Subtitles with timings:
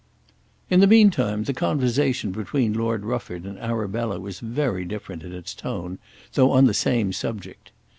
[0.71, 5.53] In the meantime, the conversation between Lord Rufford and Arabella was very different in its
[5.53, 5.99] tone,
[6.33, 7.71] though on the same subject.